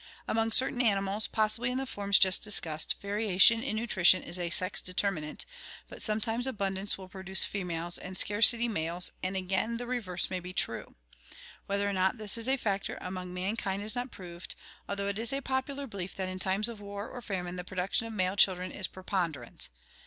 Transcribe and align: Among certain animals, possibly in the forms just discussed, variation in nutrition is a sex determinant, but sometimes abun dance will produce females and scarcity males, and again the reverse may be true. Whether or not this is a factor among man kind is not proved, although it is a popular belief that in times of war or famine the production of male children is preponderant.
Among 0.27 0.49
certain 0.51 0.81
animals, 0.81 1.27
possibly 1.27 1.69
in 1.69 1.77
the 1.77 1.85
forms 1.85 2.17
just 2.17 2.41
discussed, 2.43 2.95
variation 3.03 3.61
in 3.61 3.75
nutrition 3.75 4.23
is 4.23 4.39
a 4.39 4.49
sex 4.49 4.81
determinant, 4.81 5.45
but 5.89 6.01
sometimes 6.01 6.47
abun 6.47 6.73
dance 6.73 6.97
will 6.97 7.07
produce 7.07 7.43
females 7.43 7.99
and 7.99 8.17
scarcity 8.17 8.67
males, 8.67 9.11
and 9.21 9.37
again 9.37 9.77
the 9.77 9.85
reverse 9.85 10.31
may 10.31 10.39
be 10.39 10.53
true. 10.53 10.95
Whether 11.67 11.87
or 11.87 11.93
not 11.93 12.17
this 12.17 12.35
is 12.35 12.47
a 12.47 12.57
factor 12.57 12.97
among 12.99 13.31
man 13.31 13.55
kind 13.57 13.83
is 13.83 13.93
not 13.95 14.09
proved, 14.09 14.55
although 14.89 15.07
it 15.07 15.19
is 15.19 15.31
a 15.31 15.39
popular 15.41 15.85
belief 15.85 16.15
that 16.15 16.29
in 16.29 16.39
times 16.39 16.67
of 16.67 16.81
war 16.81 17.07
or 17.07 17.21
famine 17.21 17.55
the 17.55 17.63
production 17.63 18.07
of 18.07 18.13
male 18.13 18.35
children 18.35 18.71
is 18.71 18.87
preponderant. 18.87 19.69